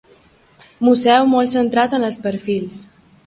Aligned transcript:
Museu 0.87 1.29
molt 1.35 1.53
centrat 1.57 1.95
en 1.99 2.09
els 2.09 2.19
perfils. 2.27 2.81